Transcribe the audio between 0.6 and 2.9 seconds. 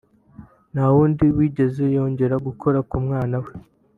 nta wundi wigeze yongera gukora